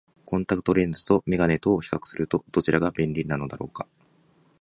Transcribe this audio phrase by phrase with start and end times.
[0.25, 3.87] コンタクトレンズと眼鏡とを比較すると、どちらが便利なのだろうか。